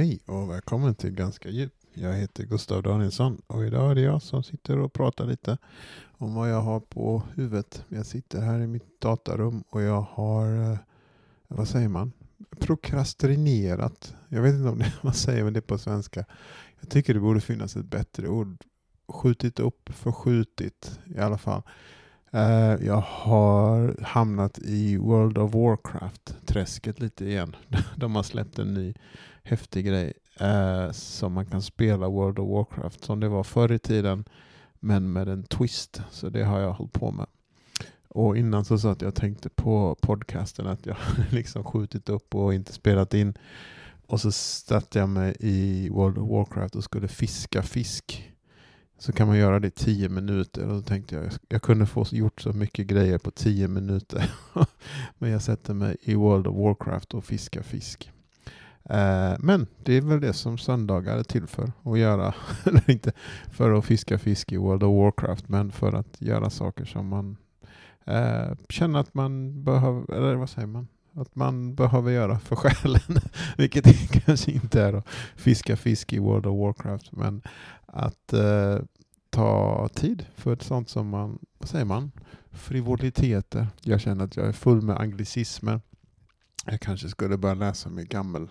Hej 0.00 0.20
och 0.26 0.50
välkommen 0.50 0.94
till 0.94 1.10
Ganska 1.10 1.48
djup. 1.48 1.72
Jag 1.94 2.12
heter 2.12 2.44
Gustav 2.44 2.82
Danielsson 2.82 3.42
och 3.46 3.64
idag 3.66 3.90
är 3.90 3.94
det 3.94 4.00
jag 4.00 4.22
som 4.22 4.42
sitter 4.42 4.78
och 4.78 4.92
pratar 4.92 5.26
lite 5.26 5.58
om 6.02 6.34
vad 6.34 6.50
jag 6.50 6.60
har 6.60 6.80
på 6.80 7.22
huvudet. 7.34 7.84
Jag 7.88 8.06
sitter 8.06 8.40
här 8.40 8.60
i 8.60 8.66
mitt 8.66 9.00
datarum 9.00 9.64
och 9.70 9.82
jag 9.82 10.00
har, 10.00 10.72
eh, 10.72 10.78
vad 11.48 11.68
säger 11.68 11.88
man, 11.88 12.12
prokrastinerat. 12.60 14.14
Jag 14.28 14.42
vet 14.42 14.54
inte 14.54 14.68
om 14.68 14.78
det, 14.78 14.92
man 15.02 15.14
säger 15.14 15.44
men 15.44 15.52
det 15.52 15.60
på 15.60 15.78
svenska? 15.78 16.24
Jag 16.80 16.90
tycker 16.90 17.14
det 17.14 17.20
borde 17.20 17.40
finnas 17.40 17.76
ett 17.76 17.86
bättre 17.86 18.28
ord. 18.28 18.64
Skjutit 19.08 19.60
upp, 19.60 19.90
förskjutit 19.92 21.00
i 21.16 21.18
alla 21.18 21.38
fall. 21.38 21.62
Uh, 22.34 22.86
jag 22.86 23.00
har 23.06 23.96
hamnat 24.02 24.58
i 24.58 24.96
World 24.96 25.38
of 25.38 25.54
Warcraft-träsket 25.54 27.00
lite 27.00 27.24
igen. 27.24 27.56
De 27.96 28.14
har 28.14 28.22
släppt 28.22 28.58
en 28.58 28.74
ny 28.74 28.94
häftig 29.42 29.86
grej 29.86 30.12
uh, 30.42 30.92
som 30.92 31.32
man 31.32 31.46
kan 31.46 31.62
spela 31.62 32.08
World 32.08 32.38
of 32.38 32.48
Warcraft 32.48 33.04
som 33.04 33.20
det 33.20 33.28
var 33.28 33.42
förr 33.42 33.72
i 33.72 33.78
tiden 33.78 34.24
men 34.80 35.12
med 35.12 35.28
en 35.28 35.42
twist. 35.42 36.02
Så 36.10 36.28
det 36.28 36.44
har 36.44 36.60
jag 36.60 36.72
hållit 36.72 36.92
på 36.92 37.10
med. 37.10 37.26
Och 38.08 38.36
innan 38.36 38.64
så 38.64 38.78
satt 38.78 39.02
jag 39.02 39.08
och 39.08 39.14
tänkte 39.14 39.48
på 39.48 39.96
podcasten 40.00 40.66
att 40.66 40.86
jag 40.86 40.96
liksom 41.30 41.64
skjutit 41.64 42.08
upp 42.08 42.34
och 42.34 42.54
inte 42.54 42.72
spelat 42.72 43.14
in. 43.14 43.34
Och 44.06 44.20
så 44.20 44.32
satte 44.32 44.98
jag 44.98 45.08
mig 45.08 45.36
i 45.40 45.88
World 45.88 46.18
of 46.18 46.30
Warcraft 46.30 46.76
och 46.76 46.84
skulle 46.84 47.08
fiska 47.08 47.62
fisk 47.62 48.29
så 49.00 49.12
kan 49.12 49.28
man 49.28 49.38
göra 49.38 49.60
det 49.60 49.68
i 49.68 49.70
tio 49.70 50.08
minuter. 50.08 50.68
Och 50.68 50.74
då 50.74 50.82
tänkte 50.82 51.14
jag 51.14 51.24
jag 51.48 51.62
kunde 51.62 51.86
få 51.86 52.06
gjort 52.10 52.40
så 52.40 52.52
mycket 52.52 52.86
grejer 52.86 53.18
på 53.18 53.30
tio 53.30 53.68
minuter. 53.68 54.30
Men 55.18 55.30
jag 55.30 55.42
sätter 55.42 55.74
mig 55.74 55.96
i 56.00 56.14
World 56.14 56.46
of 56.46 56.56
Warcraft 56.56 57.14
och 57.14 57.24
fiskar 57.24 57.62
fisk. 57.62 58.12
Eh, 58.84 59.34
men 59.38 59.66
det 59.84 59.94
är 59.94 60.00
väl 60.00 60.20
det 60.20 60.32
som 60.32 60.58
söndagar 60.58 61.18
är 61.18 61.22
till 61.22 61.46
för. 61.46 61.72
Att 61.82 61.98
göra, 61.98 62.34
inte 62.86 63.12
för 63.52 63.70
att 63.70 63.84
fiska 63.84 64.18
fisk 64.18 64.52
i 64.52 64.56
World 64.56 64.82
of 64.82 64.96
Warcraft, 64.96 65.48
men 65.48 65.72
för 65.72 65.92
att 65.92 66.20
göra 66.20 66.50
saker 66.50 66.84
som 66.84 67.08
man 67.08 67.36
eh, 68.04 68.52
känner 68.68 68.98
att 68.98 69.14
man 69.14 69.64
behöver, 69.64 70.14
eller 70.14 70.34
vad 70.34 70.50
säger 70.50 70.68
man? 70.68 70.88
Att 71.20 71.36
man 71.36 71.74
behöver 71.74 72.10
göra 72.10 72.38
för 72.38 72.56
själen. 72.56 73.20
Vilket 73.56 73.84
det 73.84 74.20
kanske 74.26 74.50
inte 74.50 74.82
är 74.82 74.92
att 74.92 75.08
fiska 75.36 75.76
fisk 75.76 76.12
i 76.12 76.18
World 76.18 76.46
of 76.46 76.58
Warcraft. 76.58 77.12
Men 77.12 77.42
att 77.86 78.32
eh, 78.32 78.78
ta 79.30 79.88
tid 79.94 80.26
för 80.34 80.52
ett 80.52 80.62
sånt 80.62 80.88
som 80.88 81.08
man, 81.08 81.38
vad 81.58 81.68
säger 81.68 81.84
man, 81.84 82.12
frivoliteter. 82.50 83.66
Jag 83.80 84.00
känner 84.00 84.24
att 84.24 84.36
jag 84.36 84.46
är 84.46 84.52
full 84.52 84.82
med 84.82 84.96
anglicismer. 84.96 85.80
Jag 86.66 86.80
kanske 86.80 87.08
skulle 87.08 87.36
börja 87.36 87.54
läsa 87.54 87.88
mer 87.88 88.02
gammal, 88.02 88.48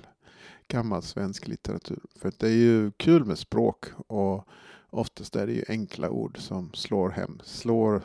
gammal 0.67 1.03
svensk 1.03 1.47
litteratur. 1.47 1.99
För 2.21 2.31
det 2.37 2.47
är 2.47 2.51
ju 2.51 2.91
kul 2.91 3.25
med 3.25 3.37
språk 3.37 3.85
och 4.07 4.47
oftast 4.89 5.35
är 5.35 5.47
det 5.47 5.53
ju 5.53 5.63
enkla 5.67 6.09
ord 6.09 6.37
som 6.37 6.73
slår 6.73 7.09
hem. 7.09 7.39
Slår 7.43 8.01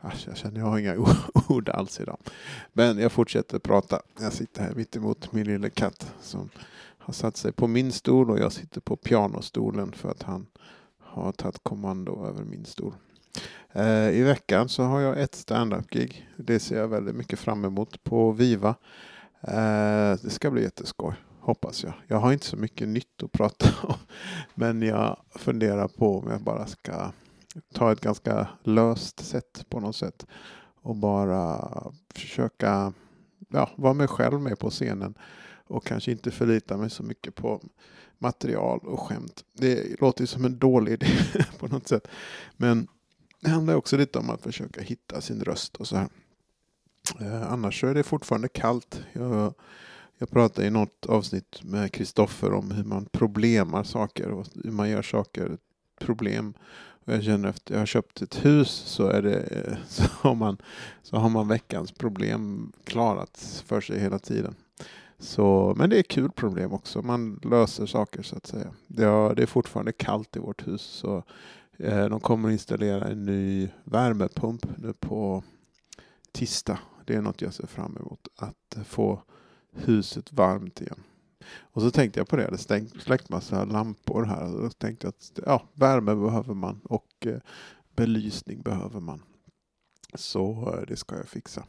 Asch, 0.00 0.24
jag 0.26 0.36
känner 0.36 0.60
jag 0.60 0.66
har 0.66 0.78
inga 0.78 0.96
ord 1.48 1.68
alls 1.68 2.00
idag. 2.00 2.18
Men 2.72 2.98
jag 2.98 3.12
fortsätter 3.12 3.58
prata. 3.58 4.02
Jag 4.20 4.32
sitter 4.32 4.62
här 4.62 4.74
mitt 4.74 4.96
emot 4.96 5.32
min 5.32 5.46
lilla 5.46 5.70
katt 5.70 6.14
som 6.20 6.50
har 6.98 7.12
satt 7.12 7.36
sig 7.36 7.52
på 7.52 7.66
min 7.66 7.92
stol 7.92 8.30
och 8.30 8.38
jag 8.38 8.52
sitter 8.52 8.80
på 8.80 8.96
pianostolen 8.96 9.92
för 9.92 10.10
att 10.10 10.22
han 10.22 10.46
har 10.98 11.32
tagit 11.32 11.62
kommando 11.62 12.26
över 12.26 12.44
min 12.44 12.64
stol. 12.64 12.94
Eh, 13.72 14.08
I 14.10 14.22
veckan 14.22 14.68
så 14.68 14.82
har 14.82 15.00
jag 15.00 15.20
ett 15.20 15.34
standup-gig. 15.34 16.28
Det 16.36 16.60
ser 16.60 16.78
jag 16.78 16.88
väldigt 16.88 17.14
mycket 17.14 17.38
fram 17.38 17.64
emot 17.64 18.04
på 18.04 18.32
Viva. 18.32 18.74
Eh, 19.40 20.16
det 20.22 20.30
ska 20.30 20.50
bli 20.50 20.62
jätteskoj, 20.62 21.14
hoppas 21.40 21.84
jag. 21.84 21.92
Jag 22.06 22.16
har 22.16 22.32
inte 22.32 22.46
så 22.46 22.56
mycket 22.56 22.88
nytt 22.88 23.22
att 23.22 23.32
prata 23.32 23.66
om. 23.82 23.94
Men 24.54 24.82
jag 24.82 25.16
funderar 25.30 25.88
på 25.88 26.18
om 26.18 26.30
jag 26.30 26.40
bara 26.40 26.66
ska 26.66 27.12
ta 27.74 27.92
ett 27.92 28.00
ganska 28.00 28.48
löst 28.62 29.24
sätt 29.24 29.66
på 29.68 29.80
något 29.80 29.96
sätt. 29.96 30.26
Och 30.82 30.96
bara 30.96 31.70
försöka 32.14 32.92
ja, 33.48 33.70
vara 33.76 33.94
mig 33.94 34.08
själv 34.08 34.40
med 34.40 34.58
på 34.58 34.70
scenen. 34.70 35.14
Och 35.66 35.86
kanske 35.86 36.10
inte 36.10 36.30
förlita 36.30 36.76
mig 36.76 36.90
så 36.90 37.02
mycket 37.02 37.34
på 37.34 37.62
material 38.18 38.80
och 38.80 39.00
skämt. 39.00 39.44
Det 39.52 40.00
låter 40.00 40.20
ju 40.20 40.26
som 40.26 40.44
en 40.44 40.58
dålig 40.58 40.92
idé 40.92 41.06
på 41.58 41.68
något 41.68 41.88
sätt. 41.88 42.08
Men 42.56 42.88
det 43.40 43.50
handlar 43.50 43.74
också 43.74 43.96
lite 43.96 44.18
om 44.18 44.30
att 44.30 44.42
försöka 44.42 44.80
hitta 44.80 45.20
sin 45.20 45.40
röst 45.40 45.76
och 45.76 45.88
så 45.88 45.96
här. 45.96 46.08
Eh, 47.20 47.52
annars 47.52 47.80
så 47.80 47.86
är 47.86 47.94
det 47.94 48.02
fortfarande 48.02 48.48
kallt. 48.48 49.02
Jag, 49.12 49.54
jag 50.18 50.30
pratade 50.30 50.66
i 50.66 50.70
något 50.70 51.06
avsnitt 51.06 51.62
med 51.62 51.92
Kristoffer 51.92 52.52
om 52.52 52.70
hur 52.70 52.84
man 52.84 53.06
problemar 53.12 53.84
saker 53.84 54.30
och 54.30 54.46
hur 54.64 54.70
man 54.70 54.90
gör 54.90 55.02
saker 55.02 55.58
problem. 56.00 56.54
Och 57.04 57.12
jag 57.12 57.24
känner 57.24 57.48
efter 57.48 57.74
jag 57.74 57.80
har 57.80 57.86
köpt 57.86 58.22
ett 58.22 58.44
hus 58.44 58.70
så, 58.70 59.06
är 59.06 59.22
det, 59.22 59.40
eh, 59.40 59.76
så, 59.88 60.02
har 60.02 60.34
man, 60.34 60.56
så 61.02 61.16
har 61.16 61.28
man 61.28 61.48
veckans 61.48 61.92
problem 61.92 62.72
klarat 62.84 63.62
för 63.66 63.80
sig 63.80 64.00
hela 64.00 64.18
tiden. 64.18 64.54
Så, 65.18 65.74
men 65.76 65.90
det 65.90 65.98
är 65.98 66.02
kul 66.02 66.30
problem 66.30 66.72
också. 66.72 67.02
Man 67.02 67.40
löser 67.42 67.86
saker 67.86 68.22
så 68.22 68.36
att 68.36 68.46
säga. 68.46 68.74
Det, 68.86 69.04
har, 69.04 69.34
det 69.34 69.42
är 69.42 69.46
fortfarande 69.46 69.92
kallt 69.92 70.36
i 70.36 70.38
vårt 70.38 70.68
hus. 70.68 70.82
Så, 70.82 71.22
eh, 71.78 72.04
de 72.04 72.20
kommer 72.20 72.48
att 72.48 72.52
installera 72.52 73.08
en 73.08 73.24
ny 73.24 73.68
värmepump 73.84 74.66
nu 74.76 74.92
på 74.92 75.44
tisdag. 76.32 76.78
Det 77.04 77.14
är 77.14 77.22
något 77.22 77.42
jag 77.42 77.54
ser 77.54 77.66
fram 77.66 77.96
emot. 77.96 78.28
Att 78.36 78.78
få 78.86 79.22
huset 79.72 80.32
varmt 80.32 80.80
igen. 80.80 81.02
Och 81.58 81.82
så 81.82 81.90
tänkte 81.90 82.20
jag 82.20 82.28
på 82.28 82.36
det, 82.36 82.42
jag 82.42 82.50
hade 82.50 83.00
släckt 83.00 83.28
massa 83.28 83.64
lampor 83.64 84.24
här. 84.24 84.54
Och 84.54 84.62
då 84.62 84.70
tänkte 84.70 85.06
jag 85.06 85.08
att 85.08 85.40
ja, 85.46 85.68
värme 85.74 86.14
behöver 86.14 86.54
man 86.54 86.80
och 86.84 87.26
eh, 87.26 87.38
belysning 87.96 88.62
behöver 88.62 89.00
man. 89.00 89.22
Så 90.14 90.74
eh, 90.76 90.86
det 90.88 90.96
ska 90.96 91.16
jag 91.16 91.28
fixa. 91.28 91.64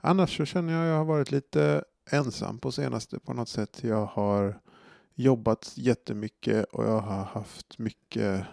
Annars 0.00 0.36
så 0.36 0.44
känner 0.44 0.72
jag 0.72 0.82
att 0.82 0.88
jag 0.88 0.96
har 0.96 1.04
varit 1.04 1.30
lite 1.30 1.84
ensam 2.10 2.58
på 2.58 2.72
senaste 2.72 3.18
på 3.18 3.34
något 3.34 3.48
sätt. 3.48 3.84
Jag 3.84 4.06
har 4.06 4.60
jobbat 5.14 5.72
jättemycket 5.74 6.64
och 6.64 6.84
jag 6.84 7.00
har 7.00 7.24
haft 7.24 7.78
mycket 7.78 8.44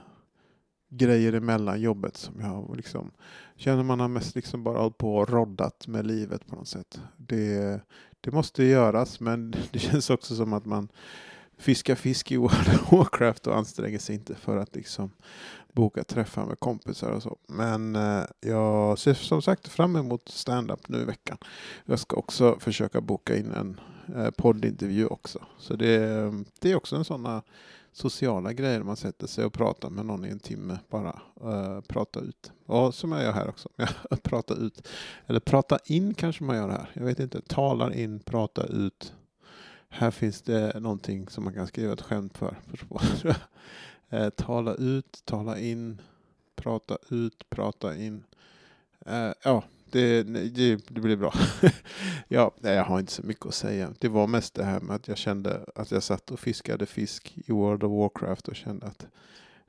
grejer 0.98 1.34
emellan 1.34 1.82
jobbet 1.82 2.18
som 2.18 2.42
jag 2.42 2.76
liksom 2.76 3.12
känner 3.56 3.84
man 3.84 4.00
har 4.00 4.08
mest 4.08 4.36
liksom 4.36 4.64
bara 4.64 4.80
hållit 4.80 4.98
på 4.98 5.18
och 5.18 5.30
roddat 5.30 5.88
med 5.88 6.08
livet 6.08 6.48
på 6.48 6.56
något 6.56 6.68
sätt. 6.68 7.02
Det, 7.18 7.80
det 8.22 8.32
måste 8.32 8.64
göras 8.64 9.20
men 9.20 9.56
det 9.72 9.80
känns 9.80 10.10
också 10.10 10.36
som 10.36 10.54
att 10.54 10.66
man 10.66 10.88
fiskar 11.58 11.96
fisk 11.96 12.32
i 12.32 12.38
World 12.38 12.68
of 12.74 12.92
Warcraft 12.92 13.48
och 13.48 13.58
anstränger 13.58 14.00
sig 14.00 14.16
inte 14.16 14.36
för 14.36 14.58
att 14.58 14.76
liksom 14.76 15.12
boka 15.72 16.04
träffar 16.04 16.46
med 16.46 16.60
kompisar 16.60 17.12
och 17.12 17.24
så. 17.24 17.38
Men 17.48 17.96
eh, 17.96 18.24
jag 18.40 19.00
ser 19.00 19.14
som 19.14 19.42
sagt 19.42 19.68
fram 19.68 19.96
emot 19.96 20.30
stand-up 20.30 20.90
nu 20.90 21.02
i 21.02 21.06
veckan. 21.06 21.38
Jag 21.86 22.00
ska 22.00 22.16
också 22.16 22.58
försöka 22.60 23.02
boka 23.02 23.36
in 23.36 23.52
en 23.52 23.80
eh, 24.16 24.30
poddintervju 24.30 25.08
också. 25.08 25.40
Så 25.58 25.76
det, 25.76 26.32
det 26.60 26.72
är 26.72 26.76
också 26.76 26.96
en 26.96 27.06
sån 27.06 27.26
eh, 27.26 27.42
sociala 27.94 28.54
grejer 28.54 28.84
man 28.84 28.96
sätter 28.96 29.28
sig 29.28 29.46
och 29.46 29.54
pratar 29.54 29.90
med 29.90 30.06
någon 30.06 30.26
i 30.26 30.30
en 30.30 30.40
timme. 30.40 30.80
Bara 30.90 31.22
uh, 31.44 31.82
prata 31.82 32.20
ut. 32.20 32.52
Och 32.66 32.96
som 32.96 33.12
jag 33.12 33.24
gör 33.24 33.32
här 33.32 33.50
också. 33.50 33.70
prata 34.24 34.54
ut. 34.54 34.88
Eller 35.28 35.40
prata 35.40 35.80
in 35.86 36.14
kanske 36.14 36.44
man 36.44 36.56
gör 36.56 36.70
här. 36.70 36.92
Jag 36.94 37.04
vet 37.04 37.20
inte. 37.20 37.42
Talar 37.42 37.94
in, 37.94 38.20
prata 38.20 38.64
ut. 38.64 39.14
Här 39.90 40.12
finns 40.12 40.42
det 40.42 40.80
någonting 40.80 41.30
som 41.30 41.44
man 41.44 41.54
kan 41.54 41.68
skriva 41.68 41.94
ett 41.94 42.02
skämt 42.02 42.38
för. 42.38 42.58
uh, 44.14 44.30
tala 44.30 44.74
ut, 44.74 45.22
tala 45.26 45.60
in, 45.60 46.02
prata 46.56 46.98
ut, 47.10 47.50
prata 47.50 47.96
in. 47.96 48.24
Uh, 49.08 49.32
ja, 49.44 49.64
det, 49.94 50.24
det, 50.24 50.76
det 50.76 51.02
blir 51.02 51.16
bra. 51.16 51.34
ja, 52.28 52.52
jag 52.62 52.84
har 52.84 53.00
inte 53.00 53.12
så 53.12 53.24
mycket 53.24 53.46
att 53.46 53.54
säga. 53.54 53.94
Det 54.00 54.08
var 54.08 54.28
mest 54.28 54.54
det 54.54 54.64
här 54.64 54.80
med 54.80 54.96
att 54.96 55.08
jag 55.08 55.18
kände 55.18 55.66
att 55.76 55.92
jag 55.92 56.04
satt 56.04 56.32
och 56.32 56.40
fiskade 56.40 56.86
fisk 56.86 57.34
i 57.46 57.52
World 57.52 57.84
of 57.84 57.92
Warcraft 57.92 58.48
och 58.48 58.56
kände 58.56 58.86
att 58.86 59.08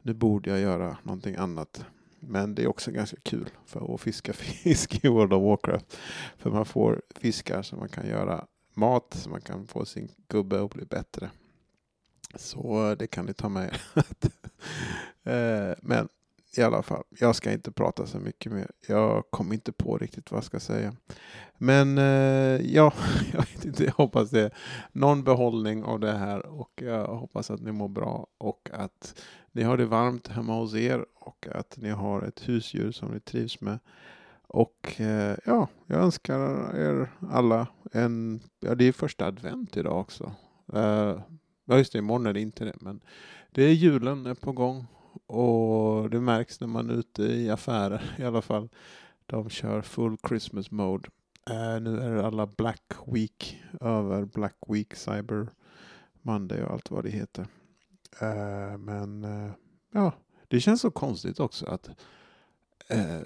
nu 0.03 0.15
borde 0.15 0.51
jag 0.51 0.61
göra 0.61 0.97
någonting 1.03 1.37
annat. 1.37 1.85
Men 2.21 2.55
det 2.55 2.63
är 2.63 2.67
också 2.67 2.91
ganska 2.91 3.17
kul 3.23 3.51
för 3.67 3.95
att 3.95 4.01
fiska 4.01 4.33
fisk 4.63 5.05
i 5.05 5.09
World 5.09 5.33
of 5.33 5.43
Warcraft. 5.43 5.99
För 6.39 6.51
man 6.51 6.67
får 6.67 7.03
fiskar 7.11 7.63
som 7.63 7.79
man 7.79 7.89
kan 7.89 8.07
göra 8.07 8.47
mat, 8.75 9.15
så 9.19 9.31
man 9.31 9.41
kan 9.41 9.67
få 9.67 9.85
sin 9.85 10.09
gubbe 10.29 10.65
att 10.65 10.75
bli 10.75 10.85
bättre. 10.85 11.31
Så 12.35 12.95
det 12.99 13.07
kan 13.07 13.27
ni 13.27 13.35
ta 13.35 13.49
med 13.49 13.65
er. 13.65 13.81
Eh, 15.27 15.75
men 15.83 16.09
i 16.57 16.63
alla 16.63 16.83
fall, 16.83 17.03
jag 17.09 17.37
ska 17.37 17.53
inte 17.53 17.73
prata 17.73 18.07
så 18.07 18.19
mycket 18.19 18.53
mer. 18.53 18.71
Jag 18.89 19.25
kom 19.31 19.53
inte 19.53 19.73
på 19.73 19.99
riktigt 19.99 20.31
vad 20.31 20.39
jag 20.39 20.45
ska 20.45 20.61
säga. 20.61 20.97
Men 21.59 21.99
eh, 21.99 22.75
ja, 22.75 22.93
jag 23.33 23.41
vet 23.41 23.65
inte, 23.65 23.85
jag 23.85 23.93
hoppas 23.93 24.31
det 24.31 24.41
är 24.41 24.55
någon 24.93 25.25
behållning 25.25 25.85
av 25.85 26.01
det 26.01 26.13
här 26.13 26.47
och 26.47 26.83
jag 26.83 27.07
hoppas 27.07 27.51
att 27.51 27.61
ni 27.61 27.73
mår 27.73 27.89
bra 27.89 28.27
och 28.39 28.71
att 28.73 29.23
ni 29.53 29.63
har 29.63 29.77
det 29.77 29.87
varmt 29.87 30.29
hemma 30.29 30.55
hos 30.55 30.75
er 30.75 31.07
och 31.15 31.47
att 31.53 31.77
ni 31.77 31.91
har 31.91 32.23
ett 32.23 32.49
husdjur 32.49 32.93
som 32.93 33.11
ni 33.11 33.21
trivs 33.21 33.61
med. 33.61 33.79
Och 34.47 35.01
eh, 35.01 35.37
ja, 35.45 35.69
jag 35.87 36.01
önskar 36.01 36.41
er 36.77 37.11
alla 37.31 37.67
en, 37.93 38.41
ja 38.61 38.75
det 38.75 38.85
är 38.85 38.93
första 38.93 39.27
advent 39.27 39.77
idag 39.77 40.01
också. 40.01 40.33
Eh, 40.73 41.19
Ja 41.67 41.79
just 41.79 41.93
det, 41.93 41.99
imorgon 41.99 42.27
är 42.27 42.33
det 42.33 42.41
inte 42.41 42.65
det. 42.65 42.75
Men 42.81 43.01
det 43.53 43.63
är 43.63 43.73
julen 43.73 44.27
är 44.27 44.35
på 44.35 44.53
gång 44.53 44.87
och 45.27 46.11
det 46.11 46.21
märks 46.21 46.61
när 46.61 46.69
man 46.69 46.91
är 46.91 46.95
ute 46.95 47.23
i 47.23 47.51
affärer 47.51 48.15
i 48.19 48.25
alla 48.25 48.43
fall. 48.43 48.69
De 49.27 49.51
kör 49.51 49.83
full 49.83 50.17
Christmas 50.29 50.71
mode. 50.71 51.09
Uh, 51.51 51.81
nu 51.81 52.01
är 52.01 52.15
det 52.15 52.27
alla 52.27 52.47
Black 52.47 52.93
Week 53.07 53.63
över. 53.81 54.25
Black 54.25 54.57
Week, 54.69 54.95
Cyber 54.95 55.49
Monday 56.23 56.63
och 56.63 56.71
allt 56.71 56.91
vad 56.91 57.05
det 57.05 57.11
heter. 57.11 57.47
Uh, 58.23 58.79
men 58.79 59.25
uh, 59.25 59.51
ja, 59.93 60.13
det 60.49 60.61
känns 60.61 60.81
så 60.81 60.91
konstigt 60.91 61.41
också 61.41 61.67
att 61.67 61.91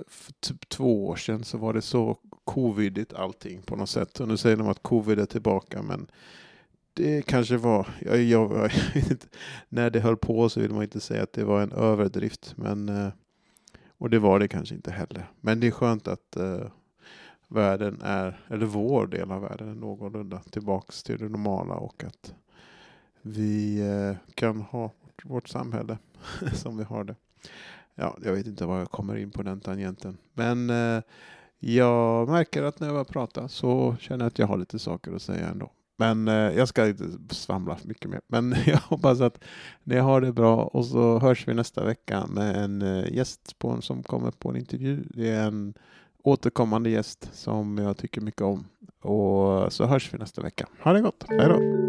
för 0.07 0.33
typ 0.41 0.69
två 0.69 1.07
år 1.07 1.17
sedan 1.17 1.45
så 1.45 1.59
var 1.59 1.73
det 1.73 1.83
så 1.83 2.19
covidigt 2.45 3.13
allting 3.13 3.63
på 3.63 3.77
något 3.77 3.91
sätt. 3.91 4.21
Och 4.21 4.29
nu 4.29 4.37
säger 4.37 4.57
de 4.57 4.69
att 4.69 4.83
covid 4.83 5.19
är 5.19 5.27
tillbaka 5.27 5.83
men 5.83 6.11
det 6.99 7.27
kanske 7.27 7.57
var, 7.57 7.89
jag, 8.01 8.23
jag, 8.23 8.73
när 9.69 9.91
det 9.91 10.01
höll 10.01 10.17
på 10.17 10.49
så 10.49 10.61
vill 10.61 10.73
man 10.73 10.83
inte 10.83 11.01
säga 11.01 11.23
att 11.23 11.33
det 11.33 11.45
var 11.45 11.63
en 11.63 11.73
överdrift. 11.73 12.55
Men, 12.57 12.89
eh, 12.89 13.09
och 13.99 14.11
det 14.11 14.19
var 14.19 14.39
det 14.39 14.49
kanske 14.49 14.75
inte 14.75 14.91
heller. 14.91 15.31
Men 15.41 15.61
det 15.61 15.67
är 15.67 15.71
skönt 15.71 16.09
att 16.09 16.37
eh, 16.37 16.67
världen 17.49 18.01
är, 18.03 18.41
eller 18.49 18.67
vår 18.67 19.07
del 19.07 19.33
av 19.33 19.43
världen 19.43 19.69
är 19.69 19.75
någorlunda 19.75 20.43
tillbaks 20.51 21.03
till 21.03 21.19
det 21.19 21.29
normala 21.29 21.75
och 21.75 22.05
att 22.05 22.35
vi 23.23 23.81
eh, 23.81 24.17
kan 24.35 24.61
ha 24.61 24.91
vårt 25.25 25.49
samhälle 25.49 25.99
som 26.53 26.77
vi 26.77 26.85
har 26.85 27.05
det. 27.05 27.15
Ja, 27.95 28.17
jag 28.25 28.33
vet 28.33 28.47
inte 28.47 28.67
vad 28.67 28.81
jag 28.81 28.91
kommer 28.91 29.17
in 29.17 29.31
på 29.31 29.43
den 29.43 29.61
tangenten. 29.61 30.17
Men 30.35 30.71
jag 31.59 32.29
märker 32.29 32.63
att 32.63 32.81
när 32.81 32.87
jag 32.87 32.95
börjar 32.95 33.05
prata 33.05 33.49
så 33.49 33.97
känner 34.01 34.25
jag 34.25 34.31
att 34.31 34.39
jag 34.39 34.47
har 34.47 34.57
lite 34.57 34.79
saker 34.79 35.13
att 35.13 35.23
säga 35.23 35.49
ändå. 35.49 35.71
Men 36.01 36.29
eh, 36.29 36.35
jag 36.35 36.69
ska 36.69 36.89
inte 36.89 37.35
svamla 37.35 37.77
för 37.77 37.89
mycket 37.89 38.11
mer. 38.11 38.21
Men 38.27 38.55
jag 38.67 38.79
hoppas 38.79 39.21
att 39.21 39.45
ni 39.85 39.97
har 39.97 40.21
det 40.21 40.33
bra 40.33 40.65
och 40.65 40.87
så 40.87 41.19
hörs 41.19 41.49
vi 41.49 41.55
nästa 41.55 41.85
vecka 41.85 42.27
med 42.27 42.57
en 42.57 42.83
eh, 42.83 43.13
gäst 43.13 43.59
på 43.59 43.71
en, 43.71 43.83
som 43.83 44.03
kommer 44.03 44.31
på 44.31 44.49
en 44.49 44.57
intervju. 44.57 45.05
Det 45.11 45.29
är 45.29 45.47
en 45.47 45.75
återkommande 46.23 46.91
gäst 46.91 47.31
som 47.33 47.79
jag 47.79 47.97
tycker 47.97 48.21
mycket 48.21 48.43
om. 48.43 48.67
Och 49.03 49.73
så 49.73 49.87
hörs 49.87 50.15
vi 50.15 50.19
nästa 50.19 50.43
vecka. 50.43 50.67
Ha 50.83 50.93
det 50.93 51.01
gott. 51.01 51.25
Hej 51.29 51.49
då! 51.49 51.88